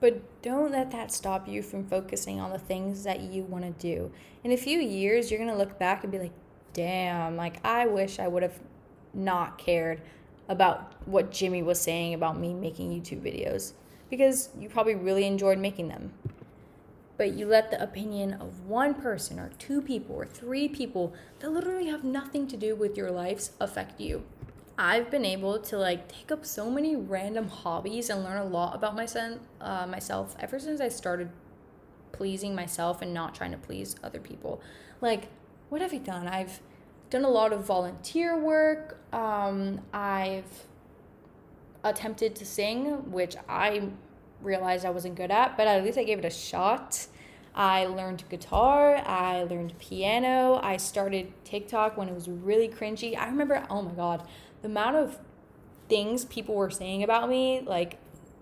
[0.00, 3.70] But don't let that stop you from focusing on the things that you want to
[3.70, 4.10] do.
[4.42, 6.32] In a few years, you're going to look back and be like,
[6.76, 8.60] damn, like I wish I would have
[9.14, 10.02] not cared
[10.46, 13.72] about what Jimmy was saying about me making YouTube videos
[14.10, 16.12] because you probably really enjoyed making them.
[17.16, 21.50] But you let the opinion of one person or two people or three people that
[21.50, 24.24] literally have nothing to do with your lives affect you.
[24.78, 28.74] I've been able to like take up so many random hobbies and learn a lot
[28.74, 31.30] about myself, uh, myself ever since I started
[32.12, 34.60] pleasing myself and not trying to please other people.
[35.00, 35.28] Like,
[35.68, 36.26] what have you done?
[36.26, 36.60] I've
[37.10, 38.98] done a lot of volunteer work.
[39.12, 40.66] Um, I've
[41.84, 43.88] attempted to sing, which I
[44.42, 47.06] realized I wasn't good at, but at least I gave it a shot.
[47.54, 53.16] I learned guitar, I learned piano, I started TikTok when it was really cringy.
[53.16, 54.28] I remember, oh my god,
[54.60, 55.18] the amount of
[55.88, 57.98] things people were saying about me, like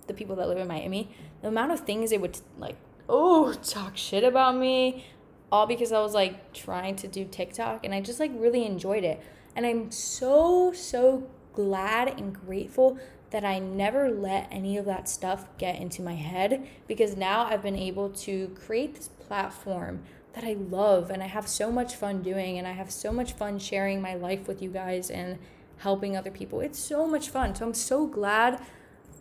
[0.09, 1.11] the people that live in Miami,
[1.43, 2.77] the amount of things they would like,
[3.09, 5.05] oh, talk shit about me,
[5.53, 9.05] all because I was like trying to do TikTok and I just like really enjoyed
[9.05, 9.23] it.
[9.57, 12.99] And I'm so, so glad and grateful
[13.31, 17.63] that I never let any of that stuff get into my head because now I've
[17.63, 20.03] been able to create this platform
[20.35, 23.33] that I love and I have so much fun doing and I have so much
[23.33, 25.39] fun sharing my life with you guys and
[25.79, 26.61] helping other people.
[26.61, 27.55] It's so much fun.
[27.55, 28.61] So I'm so glad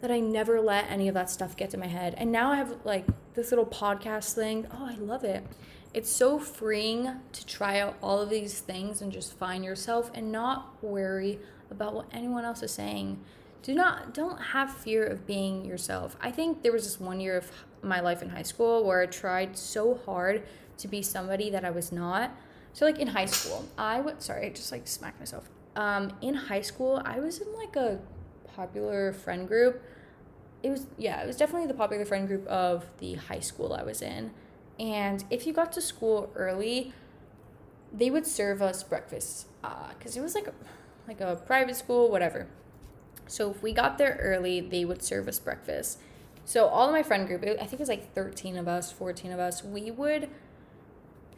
[0.01, 2.13] that I never let any of that stuff get to my head.
[2.17, 3.05] And now I have like
[3.36, 4.67] this little podcast thing.
[4.71, 5.45] Oh, I love it.
[5.93, 10.32] It's so freeing to try out all of these things and just find yourself and
[10.32, 13.19] not worry about what anyone else is saying.
[13.62, 16.17] Do not don't have fear of being yourself.
[16.19, 17.51] I think there was this one year of
[17.84, 20.43] my life in high school where I tried so hard
[20.77, 22.32] to be somebody that I was not.
[22.73, 25.47] So like in high school, I would sorry, I just like smacked myself.
[25.75, 27.99] Um, in high school, I was in like a
[28.56, 29.82] popular friend group.
[30.63, 33.84] It was yeah, it was definitely the popular friend group of the high school I
[33.84, 34.32] was in.
[34.79, 36.93] And if you got to school early,
[37.91, 40.53] they would serve us breakfast because uh, it was like a,
[41.07, 42.47] like a private school, whatever.
[43.27, 45.99] So if we got there early, they would serve us breakfast.
[46.45, 49.31] So all of my friend group, I think it was like 13 of us, 14
[49.31, 50.29] of us, we would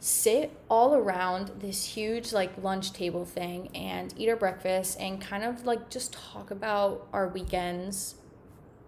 [0.00, 5.42] sit all around this huge like lunch table thing and eat our breakfast and kind
[5.42, 8.16] of like just talk about our weekends.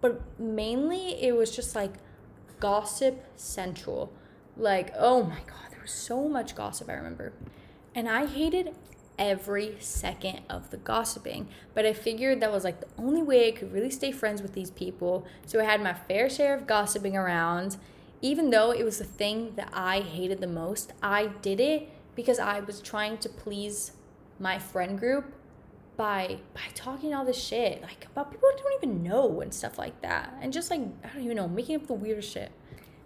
[0.01, 1.93] But mainly it was just like
[2.59, 4.11] gossip central.
[4.59, 7.31] Like, oh my God, there was so much gossip, I remember.
[7.95, 8.75] And I hated
[9.17, 11.47] every second of the gossiping.
[11.73, 14.53] But I figured that was like the only way I could really stay friends with
[14.53, 15.25] these people.
[15.45, 17.77] So I had my fair share of gossiping around.
[18.21, 22.37] Even though it was the thing that I hated the most, I did it because
[22.37, 23.93] I was trying to please
[24.39, 25.33] my friend group
[25.95, 29.77] by by talking all this shit like about people I don't even know and stuff
[29.77, 30.33] like that.
[30.41, 32.51] And just like I don't even know, making up the weirdest shit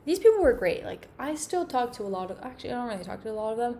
[0.05, 0.83] these people were great.
[0.83, 3.33] Like I still talk to a lot of actually I don't really talk to a
[3.33, 3.77] lot of them.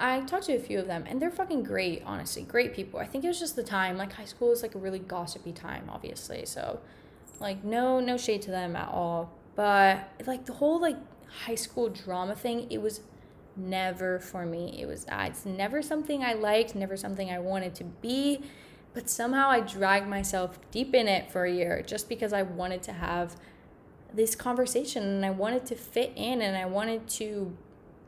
[0.00, 2.42] I talked to a few of them and they're fucking great, honestly.
[2.42, 3.00] Great people.
[3.00, 3.96] I think it was just the time.
[3.96, 6.46] Like high school is like a really gossipy time, obviously.
[6.46, 6.80] So
[7.40, 9.32] like no no shade to them at all.
[9.54, 10.96] But like the whole like
[11.44, 13.00] high school drama thing, it was
[13.56, 14.78] never for me.
[14.80, 18.40] It was uh, it's never something I liked, never something I wanted to be.
[18.94, 22.82] But somehow I dragged myself deep in it for a year just because I wanted
[22.84, 23.36] to have
[24.12, 27.56] this conversation and I wanted to fit in and I wanted to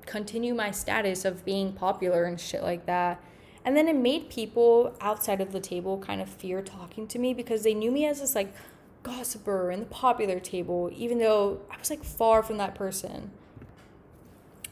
[0.07, 3.23] continue my status of being popular and shit like that.
[3.65, 7.35] And then it made people outside of the table kind of fear talking to me
[7.35, 8.55] because they knew me as this like
[9.03, 13.31] gossiper in the popular table, even though I was like far from that person.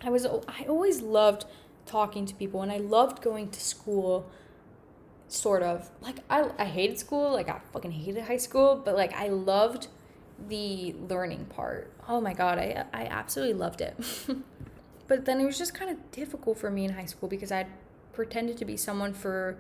[0.02, 1.44] I was I always loved
[1.84, 4.30] talking to people and I loved going to school
[5.28, 5.90] sort of.
[6.00, 9.88] Like I I hated school, like I fucking hated high school, but like I loved
[10.48, 11.92] the learning part.
[12.08, 13.96] Oh my god, I I absolutely loved it.
[15.08, 17.66] but then it was just kind of difficult for me in high school because I'd
[18.12, 19.56] pretended to be someone for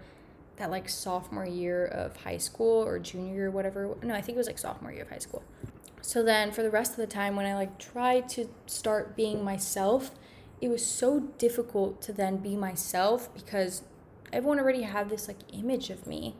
[0.56, 3.96] that like sophomore year of high school or junior year whatever.
[4.02, 5.42] No, I think it was like sophomore year of high school.
[6.00, 9.44] So then for the rest of the time when I like tried to start being
[9.44, 10.12] myself,
[10.60, 13.82] it was so difficult to then be myself because
[14.32, 16.34] everyone already had this like image of me.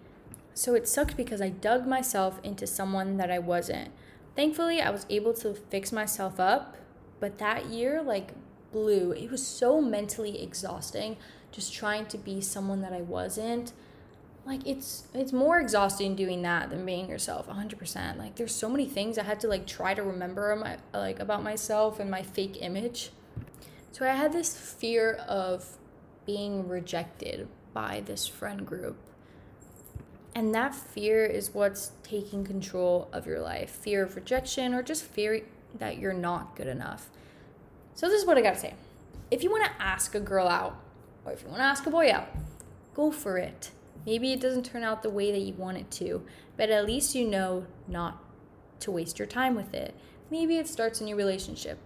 [0.55, 3.91] So it sucked because I dug myself into someone that I wasn't.
[4.39, 6.77] Thankfully, I was able to fix myself up,
[7.19, 8.31] but that year, like,
[8.71, 9.11] blew.
[9.11, 11.17] It was so mentally exhausting
[11.51, 13.73] just trying to be someone that I wasn't.
[14.47, 18.87] like it's it's more exhausting doing that than being yourself 100% like there's so many
[18.87, 22.57] things i had to like try to remember my, like about myself and my fake
[22.61, 23.11] image
[23.93, 25.77] so i had this fear of
[26.25, 28.97] being rejected by this friend group
[30.39, 35.03] and that fear is what's taking control of your life fear of rejection or just
[35.03, 35.43] fear
[35.79, 37.11] that you're not good enough
[37.95, 38.75] so this is what i gotta say
[39.31, 40.79] if you want to ask a girl out
[41.25, 42.29] or if you want to ask a boy out
[42.95, 43.71] go for it
[44.09, 46.23] Maybe it doesn't turn out the way that you want it to,
[46.57, 48.23] but at least you know not
[48.81, 49.95] to waste your time with it.
[50.31, 51.79] Maybe it starts a new relationship.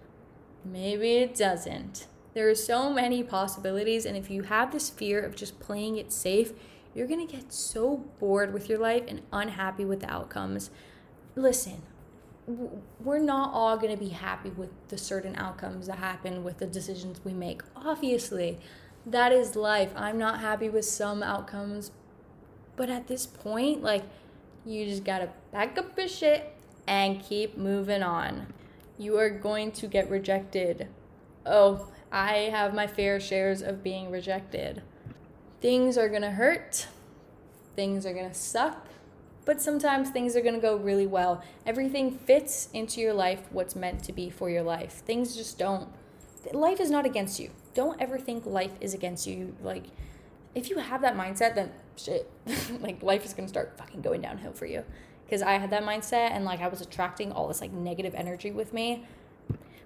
[0.65, 2.07] Maybe it doesn't.
[2.35, 6.13] There are so many possibilities, and if you have this fear of just playing it
[6.13, 6.53] safe,
[6.95, 10.71] you're gonna get so bored with your life and unhappy with the outcomes.
[11.35, 11.83] Listen,
[12.47, 17.25] we're not all gonna be happy with the certain outcomes that happen with the decisions
[17.25, 17.63] we make.
[17.77, 18.59] Obviously,
[19.07, 19.91] that is life.
[19.97, 21.93] I'm not happy with some outcomes,
[22.77, 24.05] but at this point, like,
[24.65, 28.53] you just gotta pack up your shit and keep moving on.
[28.99, 30.89] You are going to get rejected.
[31.47, 34.83] Oh, I have my fair shares of being rejected.
[35.63, 36.89] Things are gonna hurt,
[37.77, 38.89] things are gonna suck,
[39.45, 41.41] but sometimes things are gonna go really well.
[41.65, 44.95] Everything fits into your life what's meant to be for your life.
[45.07, 45.89] Things just don't.
[46.53, 47.51] Life is not against you.
[47.75, 49.55] Don't ever think life is against you.
[49.63, 49.85] Like,
[50.57, 52.29] if you have that mindset, then shit,
[52.81, 54.83] like life is gonna start fucking going downhill for you.
[55.25, 58.51] Because I had that mindset and like I was attracting all this like negative energy
[58.51, 59.07] with me.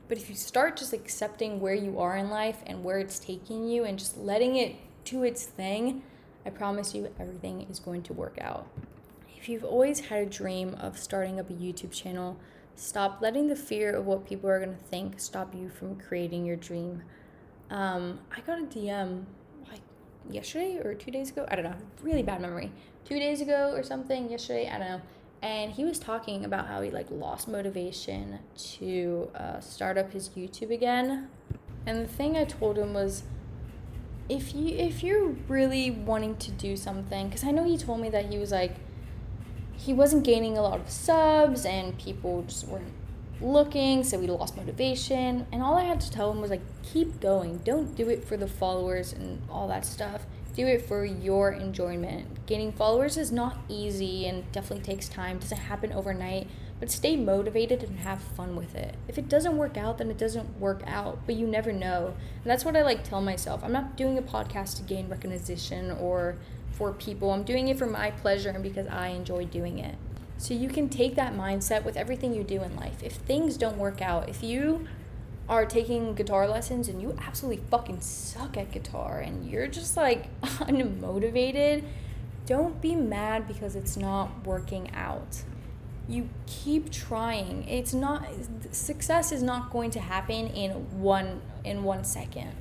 [0.08, 3.68] But if you start just accepting where you are in life and where it's taking
[3.68, 6.02] you and just letting it do its thing,
[6.44, 8.66] I promise you everything is going to work out.
[9.38, 12.36] If you've always had a dream of starting up a YouTube channel,
[12.74, 16.44] stop letting the fear of what people are going to think stop you from creating
[16.44, 17.02] your dream.
[17.70, 19.24] Um, I got a DM
[19.70, 19.80] like
[20.28, 21.46] yesterday or two days ago.
[21.48, 21.76] I don't know.
[22.02, 22.72] Really bad memory.
[23.04, 24.30] Two days ago or something.
[24.30, 25.00] Yesterday, I don't know.
[25.42, 28.40] And he was talking about how he like lost motivation
[28.78, 31.28] to uh, start up his YouTube again.
[31.86, 33.22] And the thing I told him was,
[34.28, 38.08] if you if you're really wanting to do something, because I know he told me
[38.10, 38.76] that he was like,
[39.76, 42.92] he wasn't gaining a lot of subs and people just weren't
[43.40, 45.46] looking, so we lost motivation.
[45.52, 47.58] And all I had to tell him was like, keep going.
[47.58, 50.26] Don't do it for the followers and all that stuff.
[50.54, 52.46] Do it for your enjoyment.
[52.46, 55.38] Gaining followers is not easy and definitely takes time.
[55.38, 56.48] Doesn't happen overnight.
[56.78, 58.96] But stay motivated and have fun with it.
[59.08, 61.20] If it doesn't work out, then it doesn't work out.
[61.24, 62.14] But you never know.
[62.42, 63.64] And that's what I like tell myself.
[63.64, 66.36] I'm not doing a podcast to gain recognition or
[66.72, 67.30] for people.
[67.30, 69.96] I'm doing it for my pleasure and because I enjoy doing it.
[70.38, 73.02] So you can take that mindset with everything you do in life.
[73.02, 74.86] If things don't work out, if you
[75.48, 80.28] are taking guitar lessons and you absolutely fucking suck at guitar and you're just like
[80.42, 81.84] unmotivated,
[82.44, 85.42] don't be mad because it's not working out.
[86.08, 87.68] You keep trying.
[87.68, 88.24] It's not
[88.70, 92.52] success is not going to happen in one in one second.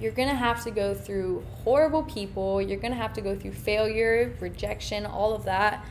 [0.00, 3.34] You're going to have to go through horrible people, you're going to have to go
[3.36, 5.84] through failure, rejection, all of that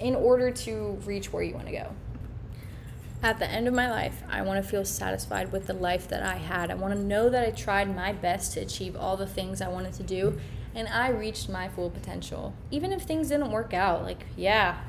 [0.00, 1.92] in order to reach where you want to go.
[3.22, 6.22] At the end of my life, I want to feel satisfied with the life that
[6.22, 6.70] I had.
[6.70, 9.68] I want to know that I tried my best to achieve all the things I
[9.68, 10.38] wanted to do
[10.76, 12.52] and I reached my full potential.
[12.70, 14.80] Even if things didn't work out, like, yeah,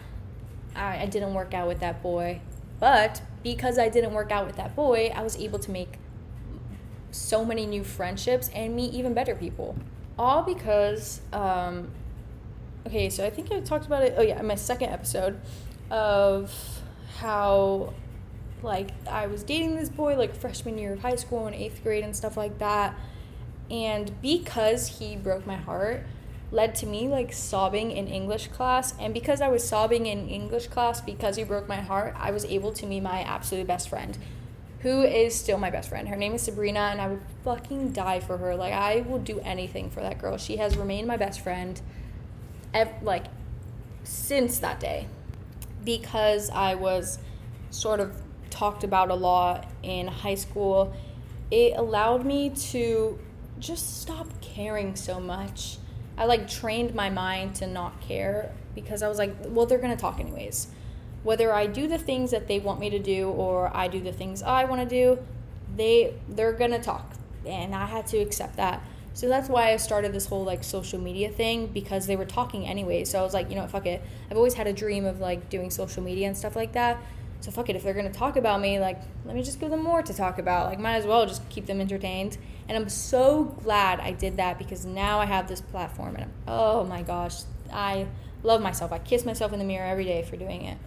[0.77, 2.41] I, I didn't work out with that boy.
[2.79, 5.97] But because I didn't work out with that boy, I was able to make
[7.11, 9.75] so many new friendships and meet even better people.
[10.19, 11.89] All because um,
[12.85, 14.15] okay, so I think I talked about it.
[14.17, 15.39] Oh yeah, in my second episode
[15.89, 16.53] of
[17.19, 17.93] how
[18.63, 22.03] like I was dating this boy like freshman year of high school and eighth grade
[22.03, 22.95] and stuff like that,
[23.69, 26.05] and because he broke my heart,
[26.51, 30.67] led to me like sobbing in English class, and because I was sobbing in English
[30.67, 34.17] class because he broke my heart, I was able to meet my absolute best friend.
[34.81, 36.07] Who is still my best friend?
[36.07, 38.55] Her name is Sabrina, and I would fucking die for her.
[38.55, 40.37] Like, I will do anything for that girl.
[40.37, 41.81] She has remained my best friend
[42.73, 43.25] ev- like
[44.03, 45.07] since that day
[45.83, 47.19] because I was
[47.69, 50.93] sort of talked about a lot in high school.
[51.51, 53.19] It allowed me to
[53.59, 55.77] just stop caring so much.
[56.17, 59.95] I like trained my mind to not care because I was like, well, they're going
[59.95, 60.67] to talk anyways.
[61.23, 64.11] Whether I do the things that they want me to do or I do the
[64.11, 65.19] things I want to do,
[65.75, 67.13] they they're going to talk.
[67.45, 68.81] And I had to accept that.
[69.13, 72.67] So that's why I started this whole like social media thing because they were talking
[72.67, 73.03] anyway.
[73.03, 74.01] So I was like, you know what, fuck it.
[74.29, 77.01] I've always had a dream of like doing social media and stuff like that.
[77.39, 79.83] So fuck it, if they're gonna talk about me, like let me just give them
[79.83, 80.67] more to talk about.
[80.67, 82.37] Like might as well just keep them entertained.
[82.67, 86.31] And I'm so glad I did that because now I have this platform and I'm,
[86.47, 88.07] oh my gosh, I
[88.43, 88.91] love myself.
[88.91, 90.77] I kiss myself in the mirror every day for doing it.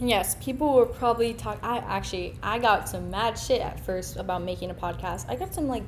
[0.00, 1.58] And yes, people were probably talk.
[1.62, 5.28] I actually I got some mad shit at first about making a podcast.
[5.28, 5.84] I got some like,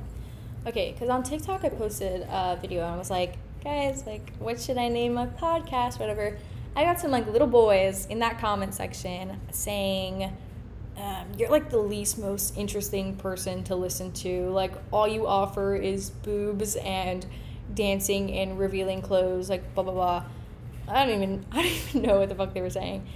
[0.65, 4.61] okay, because on TikTok I posted a video and I was like, guys, like, what
[4.61, 5.99] should I name my podcast?
[5.99, 6.37] Whatever.
[6.77, 10.31] I got some like little boys in that comment section saying.
[10.95, 14.49] Um, you're like the least most interesting person to listen to.
[14.49, 17.25] Like all you offer is boobs and
[17.73, 19.49] dancing and revealing clothes.
[19.49, 20.23] Like blah blah blah.
[20.87, 23.07] I don't even I don't even know what the fuck they were saying.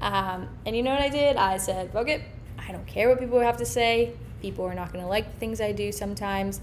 [0.00, 1.36] Um, and you know what I did?
[1.36, 2.20] I said, fuck it.
[2.58, 4.12] I don't care what people have to say.
[4.42, 6.60] People are not to like the things I do sometimes.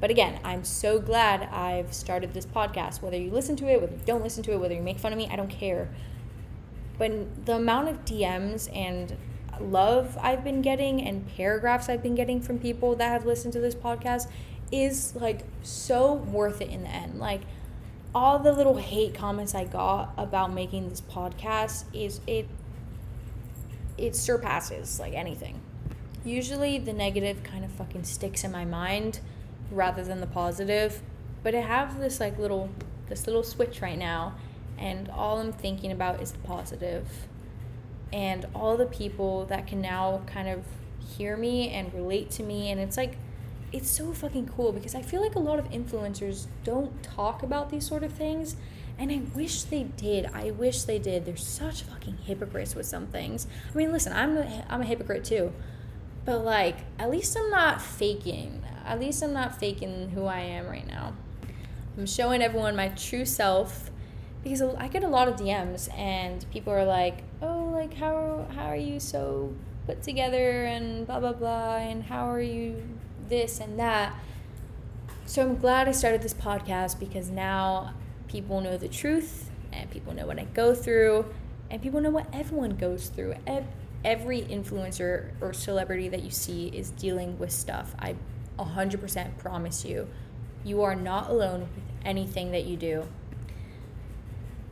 [0.00, 3.02] But again, I'm so glad I've started this podcast.
[3.02, 5.12] Whether you listen to it, whether you don't listen to it, whether you make fun
[5.12, 5.90] of me, I don't care.
[6.98, 9.16] But the amount of DMs and
[9.60, 13.60] love I've been getting and paragraphs I've been getting from people that have listened to
[13.60, 14.28] this podcast
[14.72, 17.18] is like so worth it in the end.
[17.18, 17.42] Like,
[18.14, 22.48] all the little hate comments I got about making this podcast is it
[23.96, 25.60] it surpasses like anything.
[26.24, 29.20] Usually the negative kind of fucking sticks in my mind
[29.70, 31.02] rather than the positive,
[31.42, 32.70] but I have this like little
[33.08, 34.34] this little switch right now
[34.78, 37.06] and all I'm thinking about is the positive.
[38.12, 40.64] And all the people that can now kind of
[41.16, 43.16] hear me and relate to me and it's like
[43.72, 47.70] it's so fucking cool because I feel like a lot of influencers don't talk about
[47.70, 48.56] these sort of things.
[48.98, 50.26] And I wish they did.
[50.34, 51.24] I wish they did.
[51.24, 53.46] They're such fucking hypocrites with some things.
[53.72, 55.52] I mean, listen, I'm a, I'm a hypocrite too.
[56.24, 58.62] But like, at least I'm not faking.
[58.86, 61.14] At least I'm not faking who I am right now.
[61.96, 63.90] I'm showing everyone my true self
[64.42, 68.66] because I get a lot of DMs and people are like, "Oh, like how how
[68.66, 69.54] are you so
[69.86, 72.82] put together and blah blah blah and how are you
[73.28, 74.14] this and that.
[75.24, 77.94] So I'm glad I started this podcast because now
[78.28, 81.26] people know the truth and people know what I go through
[81.70, 83.36] and people know what everyone goes through.
[84.04, 87.94] Every influencer or celebrity that you see is dealing with stuff.
[87.98, 88.16] I
[88.60, 90.08] 100% promise you.
[90.64, 91.70] You are not alone with
[92.04, 93.04] anything that you do.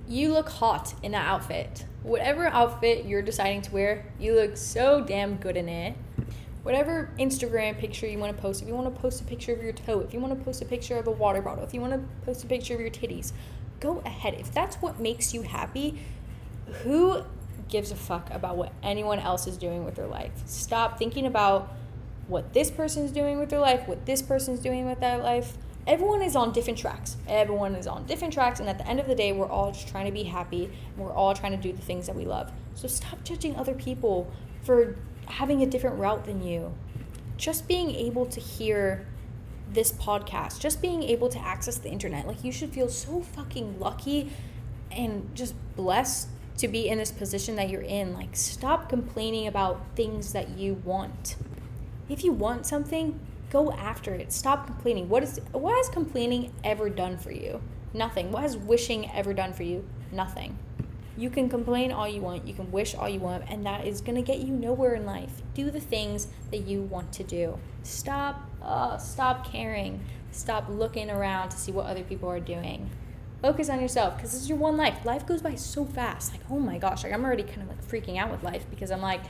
[0.06, 1.84] You look hot in that outfit.
[2.02, 5.96] Whatever outfit you're deciding to wear, you look so damn good in it
[6.68, 9.62] whatever Instagram picture you want to post, if you want to post a picture of
[9.62, 11.80] your toe, if you want to post a picture of a water bottle, if you
[11.80, 13.32] want to post a picture of your titties,
[13.80, 14.34] go ahead.
[14.34, 15.98] If that's what makes you happy,
[16.82, 17.22] who
[17.68, 20.32] gives a fuck about what anyone else is doing with their life?
[20.44, 21.72] Stop thinking about
[22.28, 25.56] what this person's doing with their life, what this person's doing with their life.
[25.86, 27.16] Everyone is on different tracks.
[27.26, 29.88] Everyone is on different tracks, and at the end of the day, we're all just
[29.88, 32.52] trying to be happy and we're all trying to do the things that we love.
[32.74, 34.30] So stop judging other people
[34.62, 36.74] for having a different route than you.
[37.38, 39.06] Just being able to hear
[39.72, 43.78] this podcast, just being able to access the internet, like you should feel so fucking
[43.78, 44.30] lucky
[44.90, 48.14] and just blessed to be in this position that you're in.
[48.14, 51.36] Like, stop complaining about things that you want.
[52.08, 53.18] If you want something,
[53.50, 54.32] go after it.
[54.32, 55.08] Stop complaining.
[55.08, 57.60] What is what has complaining ever done for you?
[57.92, 58.32] Nothing.
[58.32, 59.84] What has wishing ever done for you?
[60.12, 60.58] Nothing.
[61.16, 64.00] You can complain all you want, you can wish all you want, and that is
[64.00, 65.42] going to get you nowhere in life.
[65.52, 67.58] Do the things that you want to do.
[67.82, 70.00] Stop uh, stop caring.
[70.30, 72.90] Stop looking around to see what other people are doing.
[73.42, 75.04] Focus on yourself because this is your one life.
[75.04, 76.32] Life goes by so fast.
[76.32, 78.90] Like, oh my gosh, like I'm already kind of like freaking out with life because
[78.90, 79.22] I'm like,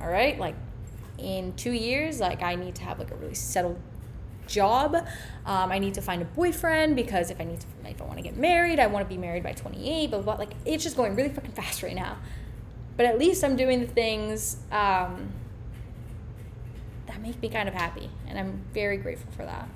[0.00, 0.54] all right, like
[1.18, 3.78] in 2 years, like I need to have like a really settled
[4.46, 4.94] job.
[5.46, 8.18] Um, I need to find a boyfriend because if I need to, if I want
[8.18, 10.10] to get married, I want to be married by 28.
[10.10, 12.18] But like it's just going really fucking fast right now.
[12.96, 15.32] But at least I'm doing the things um,
[17.06, 19.68] that make me kind of happy, and I'm very grateful for that.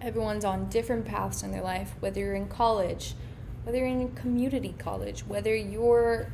[0.00, 3.14] Everyone's on different paths in their life, whether you're in college,
[3.62, 6.32] whether you're in community college, whether you're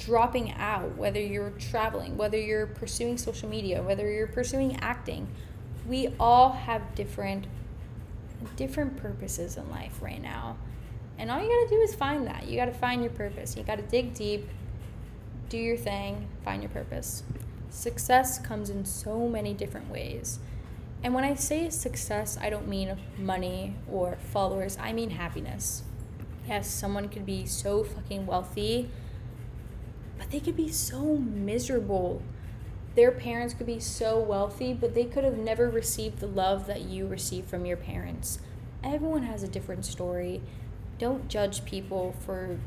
[0.00, 5.28] dropping out, whether you're traveling, whether you're pursuing social media, whether you're pursuing acting,
[5.86, 7.46] we all have different
[8.56, 10.56] different purposes in life right now.
[11.18, 12.48] And all you got to do is find that.
[12.48, 13.54] You got to find your purpose.
[13.54, 14.48] You got to dig deep,
[15.50, 17.22] do your thing, find your purpose.
[17.68, 20.38] Success comes in so many different ways.
[21.02, 25.82] And when I say success, I don't mean money or followers, I mean happiness.
[26.48, 28.88] Yes, someone could be so fucking wealthy,
[30.20, 32.22] but they could be so miserable
[32.94, 36.82] their parents could be so wealthy, but they could have never received the love that
[36.82, 38.40] you received from your parents.
[38.82, 40.42] Everyone has a different story.
[40.98, 42.58] Don't judge people for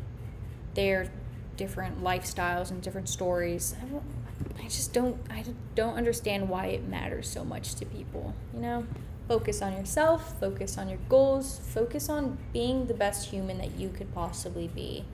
[0.76, 1.12] their
[1.58, 3.76] different lifestyles and different stories.
[3.82, 5.43] I, I just don't I
[5.76, 8.88] don't understand why it matters so much to people, you know?
[9.28, 13.89] Focus on yourself, focus on your goals, focus on being the best human that you
[13.89, 15.06] could possibly be.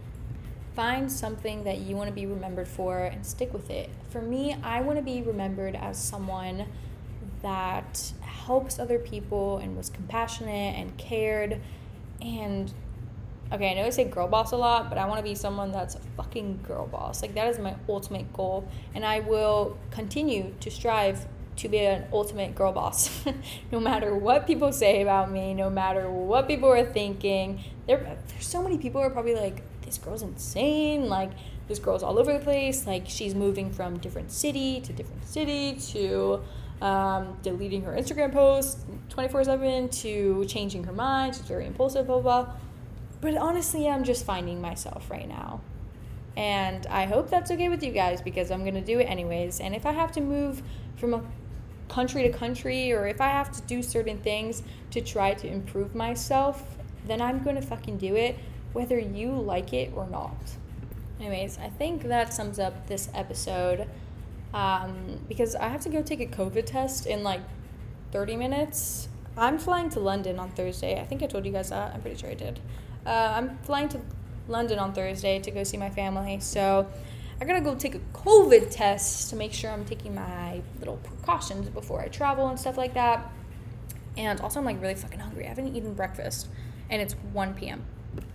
[0.76, 3.89] Find something that you want to be remembered for and stick with it.
[4.09, 6.65] For me, I want to be remembered as someone
[7.41, 11.61] that helps other people and was compassionate and cared
[12.22, 12.74] and
[13.51, 15.72] okay, I know I say girl boss a lot, but I want to be someone
[15.72, 17.22] that's a fucking girl boss.
[17.22, 21.26] Like that is my ultimate goal, and I will continue to strive
[21.57, 23.24] to be an ultimate girl boss,
[23.72, 27.61] no matter what people say about me, no matter what people are thinking.
[27.86, 31.09] There, there's so many people are probably like, this girl's insane.
[31.09, 31.31] Like
[31.67, 32.85] this girl's all over the place.
[32.85, 36.41] Like she's moving from different city to different city to
[36.81, 41.35] um, deleting her Instagram posts 24 7 to changing her mind.
[41.35, 42.53] She's very impulsive, blah, blah, blah.
[43.21, 45.61] But honestly, I'm just finding myself right now.
[46.37, 49.59] And I hope that's okay with you guys because I'm going to do it anyways.
[49.59, 50.61] And if I have to move
[50.95, 51.21] from a
[51.89, 55.95] country to country or if I have to do certain things to try to improve
[55.95, 58.37] myself, then I'm going to fucking do it
[58.74, 60.36] whether you like it or not.
[61.20, 63.88] Anyways, I think that sums up this episode
[64.53, 67.41] um, because I have to go take a COVID test in like
[68.11, 69.09] 30 minutes.
[69.38, 70.99] I'm flying to London on Thursday.
[70.99, 71.93] I think I told you guys that.
[71.93, 72.59] I'm pretty sure I did.
[73.05, 74.01] Uh, I'm flying to
[74.47, 76.39] London on Thursday to go see my family.
[76.39, 76.88] So
[77.41, 81.70] I gotta go take a COVID test to make sure I'm taking my little precautions
[81.70, 83.32] before I travel and stuff like that.
[84.17, 85.45] And also, I'm like really fucking hungry.
[85.45, 86.47] I haven't eaten breakfast,
[86.89, 87.86] and it's 1 p.m.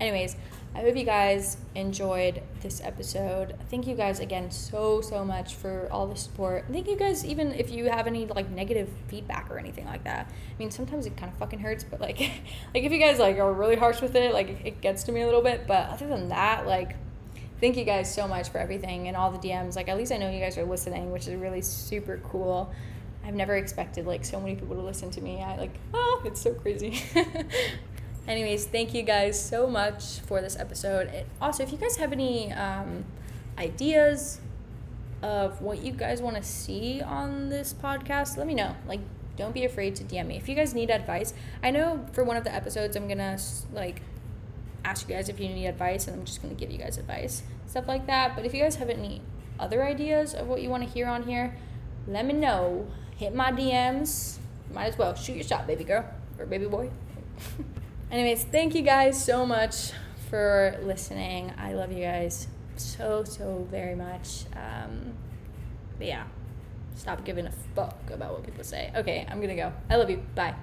[0.00, 0.36] Anyways,
[0.74, 3.56] I hope you guys enjoyed this episode.
[3.70, 6.64] Thank you guys again so so much for all the support.
[6.70, 10.28] Thank you guys even if you have any like negative feedback or anything like that.
[10.28, 12.18] I mean, sometimes it kind of fucking hurts, but like
[12.74, 15.22] like if you guys like are really harsh with it, like it gets to me
[15.22, 16.96] a little bit, but other than that, like
[17.60, 19.76] thank you guys so much for everything and all the DMs.
[19.76, 22.72] Like at least I know you guys are listening, which is really super cool.
[23.24, 25.40] I've never expected like so many people to listen to me.
[25.40, 27.00] I like, oh, it's so crazy.
[28.26, 31.26] Anyways, thank you guys so much for this episode.
[31.42, 33.04] Also, if you guys have any um,
[33.58, 34.40] ideas
[35.22, 38.76] of what you guys want to see on this podcast, let me know.
[38.86, 39.00] Like,
[39.36, 40.36] don't be afraid to DM me.
[40.36, 43.38] If you guys need advice, I know for one of the episodes, I'm gonna
[43.74, 44.00] like
[44.86, 47.42] ask you guys if you need advice, and I'm just gonna give you guys advice,
[47.66, 48.36] stuff like that.
[48.36, 49.20] But if you guys have any
[49.60, 51.56] other ideas of what you want to hear on here,
[52.08, 52.86] let me know.
[53.16, 54.38] Hit my DMs.
[54.72, 56.04] Might as well shoot your shot, baby girl
[56.38, 56.90] or baby boy.
[58.10, 59.92] Anyways, thank you guys so much
[60.30, 61.52] for listening.
[61.58, 64.44] I love you guys so, so very much.
[64.54, 65.14] Um,
[65.98, 66.24] but yeah,
[66.94, 68.92] stop giving a fuck about what people say.
[68.94, 69.72] Okay, I'm gonna go.
[69.90, 70.22] I love you.
[70.34, 70.54] Bye.